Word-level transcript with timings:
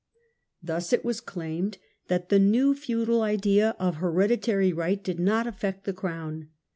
Thus 0.63 0.89
KING 0.89 0.97
JOHN. 0.97 1.01
49 1.01 1.01
it 1.01 1.05
was 1.05 1.21
claimed 1.21 1.77
that 2.07 2.29
the 2.29 2.39
new 2.39 2.73
feudal 2.73 3.21
idea 3.21 3.75
of 3.77 3.97
hereditary 3.97 4.73
right 4.73 5.03
did 5.03 5.19
not 5.19 5.45
affect 5.45 5.83
the 5.83 5.93
crown. 5.93 6.49